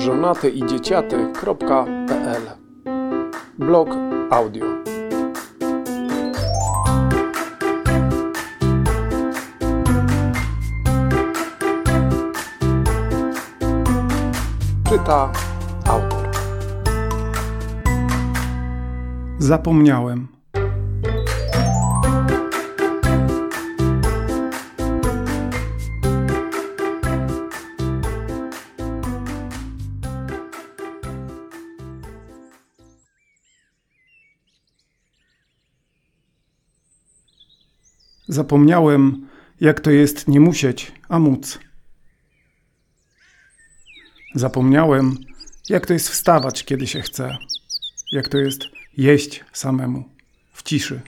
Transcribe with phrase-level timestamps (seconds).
[0.00, 2.42] żonatyidzieciaty.pl
[3.58, 3.88] Blog
[4.30, 4.66] audio.
[14.88, 15.32] Czyta
[15.86, 16.28] autor.
[19.38, 20.39] Zapomniałem.
[38.30, 39.26] Zapomniałem,
[39.60, 41.58] jak to jest nie musieć, a móc.
[44.34, 45.16] Zapomniałem,
[45.68, 47.36] jak to jest wstawać, kiedy się chce.
[48.12, 48.64] Jak to jest
[48.96, 50.04] jeść samemu,
[50.52, 51.00] w ciszy.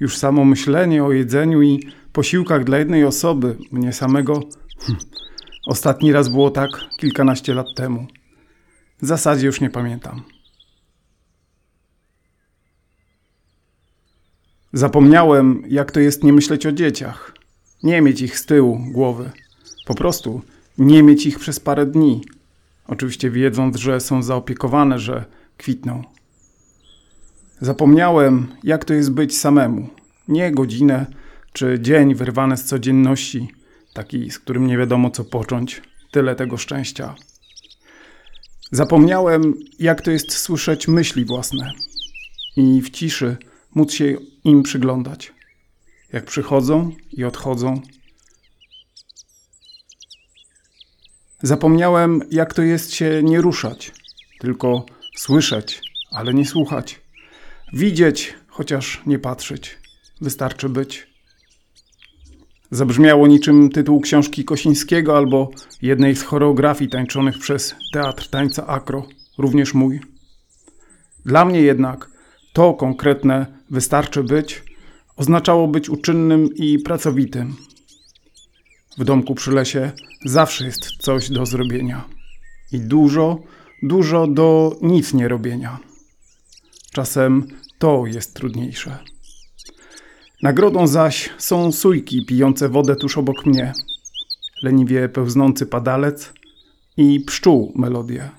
[0.00, 4.40] Już samo myślenie o jedzeniu i posiłkach dla jednej osoby, mnie samego,
[4.80, 4.98] hm,
[5.66, 8.06] ostatni raz było tak kilkanaście lat temu.
[9.02, 10.22] W zasadzie już nie pamiętam.
[14.78, 17.34] Zapomniałem, jak to jest nie myśleć o dzieciach,
[17.82, 19.30] nie mieć ich z tyłu głowy,
[19.86, 20.42] po prostu
[20.78, 22.24] nie mieć ich przez parę dni.
[22.86, 25.24] Oczywiście wiedząc, że są zaopiekowane, że
[25.56, 26.02] kwitną.
[27.60, 29.88] Zapomniałem, jak to jest być samemu.
[30.28, 31.06] Nie godzinę
[31.52, 33.48] czy dzień wyrwany z codzienności,
[33.94, 35.82] taki, z którym nie wiadomo co począć.
[36.10, 37.14] Tyle tego szczęścia.
[38.72, 41.72] Zapomniałem, jak to jest słyszeć myśli własne
[42.56, 43.36] i w ciszy
[43.74, 45.32] móc się im przyglądać,
[46.12, 47.80] jak przychodzą i odchodzą.
[51.42, 53.92] Zapomniałem, jak to jest się nie ruszać,
[54.40, 55.80] tylko słyszeć,
[56.10, 57.00] ale nie słuchać,
[57.72, 59.78] widzieć, chociaż nie patrzeć.
[60.20, 61.06] Wystarczy być.
[62.70, 65.50] Zabrzmiało niczym tytuł książki Kosińskiego albo
[65.82, 69.06] jednej z choreografii tańczonych przez Teatr Tańca Akro,
[69.38, 70.00] również mój.
[71.24, 72.10] Dla mnie jednak
[72.52, 74.62] to konkretne wystarczy być
[75.16, 77.56] oznaczało być uczynnym i pracowitym.
[78.98, 79.92] W domku przy lesie
[80.24, 82.04] zawsze jest coś do zrobienia
[82.72, 83.42] i dużo,
[83.82, 85.78] dużo do nic nie robienia.
[86.92, 87.46] Czasem
[87.78, 88.98] to jest trudniejsze.
[90.42, 93.72] Nagrodą zaś są sójki pijące wodę tuż obok mnie,
[94.62, 96.32] leniwie pełznący padalec
[96.96, 98.30] i pszczół melodię.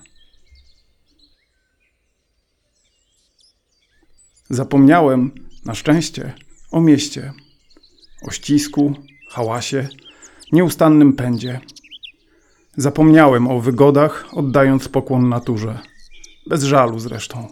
[4.50, 5.30] Zapomniałem,
[5.64, 6.32] na szczęście,
[6.70, 7.32] o mieście,
[8.28, 8.94] o ścisku,
[9.28, 9.88] hałasie,
[10.52, 11.60] nieustannym pędzie.
[12.76, 15.78] Zapomniałem o wygodach, oddając pokłon naturze,
[16.46, 17.48] bez żalu zresztą.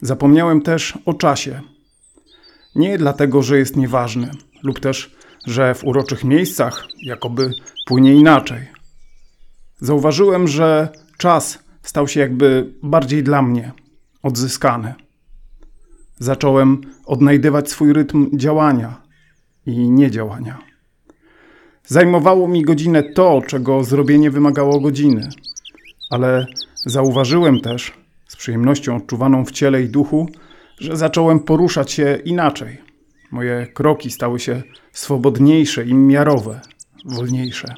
[0.00, 1.60] Zapomniałem też o czasie.
[2.74, 4.30] Nie dlatego, że jest nieważny,
[4.62, 5.16] lub też,
[5.46, 7.50] że w uroczych miejscach jakoby
[7.86, 8.68] płynie inaczej.
[9.80, 10.88] Zauważyłem, że
[11.18, 13.72] czas stał się jakby bardziej dla mnie–
[14.24, 14.94] odzyskany.
[16.18, 19.02] Zacząłem odnajdywać swój rytm działania
[19.66, 20.58] i niedziałania.
[21.86, 25.28] Zajmowało mi godzinę to, czego zrobienie wymagało godziny,
[26.10, 26.46] ale
[26.86, 27.92] zauważyłem też,
[28.28, 30.28] z przyjemnością odczuwaną w ciele i duchu,
[30.78, 32.78] że zacząłem poruszać się inaczej.
[33.30, 36.60] Moje kroki stały się swobodniejsze i miarowe,
[37.04, 37.74] wolniejsze.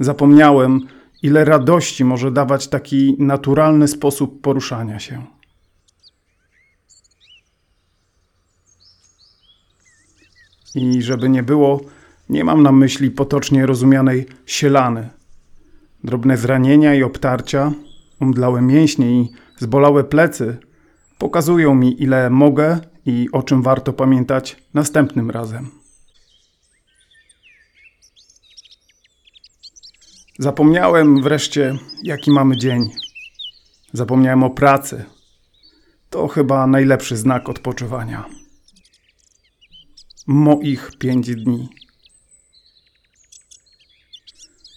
[0.00, 0.80] Zapomniałem,
[1.22, 5.24] ile radości może dawać taki naturalny sposób poruszania się.
[10.74, 11.80] I żeby nie było,
[12.28, 15.08] nie mam na myśli potocznie rozumianej sielany.
[16.04, 17.72] Drobne zranienia i obtarcia,
[18.20, 19.28] omdlałe mięśnie i
[19.58, 20.58] zbolałe plecy
[21.18, 25.85] pokazują mi, ile mogę i o czym warto pamiętać następnym razem.
[30.38, 32.90] Zapomniałem wreszcie, jaki mamy dzień.
[33.92, 35.04] Zapomniałem o pracy.
[36.10, 38.24] To chyba najlepszy znak odpoczywania.
[40.26, 41.68] Moich pięć dni.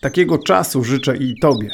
[0.02, 1.70] Takiego czasu życzę i Tobie.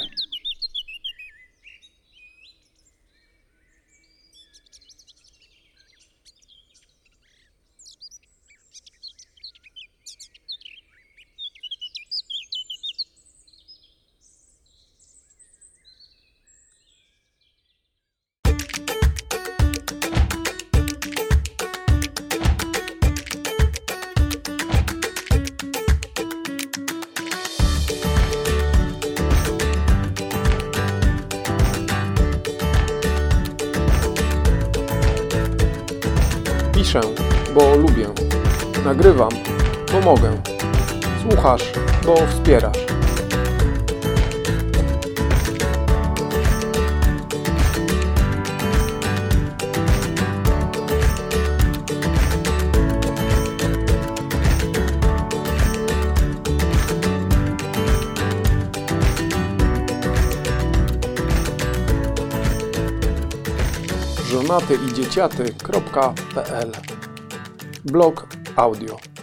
[36.95, 37.13] Piszę,
[37.53, 38.07] bo lubię.
[38.85, 39.29] Nagrywam,
[39.91, 40.31] bo mogę.
[41.21, 41.71] Słuchasz,
[42.05, 42.77] bo wspierasz.
[64.31, 66.71] Żonaty i dzieciaty.pl
[67.85, 69.14] Blog audio